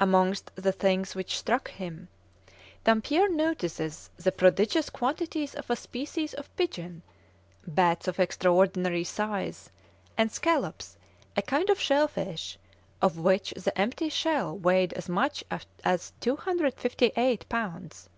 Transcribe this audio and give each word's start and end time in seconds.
Amongst 0.00 0.50
the 0.56 0.72
things 0.72 1.14
which 1.14 1.38
struck 1.38 1.70
him, 1.70 2.08
Dampier 2.82 3.28
notices 3.28 4.10
the 4.16 4.32
prodigious 4.32 4.90
quantities 4.90 5.54
of 5.54 5.70
a 5.70 5.76
species 5.76 6.34
of 6.34 6.50
pigeon, 6.56 7.02
bats 7.64 8.08
of 8.08 8.18
extraordinary 8.18 9.04
size, 9.04 9.70
and 10.16 10.32
scallops, 10.32 10.96
a 11.36 11.42
kind 11.42 11.70
of 11.70 11.78
shell 11.78 12.08
fish, 12.08 12.58
of 13.00 13.18
which 13.18 13.52
the 13.52 13.80
empty 13.80 14.08
shell 14.08 14.58
weighed 14.58 14.94
as 14.94 15.08
much 15.08 15.44
as 15.84 16.12
258 16.18 17.48
lbs. 17.48 18.08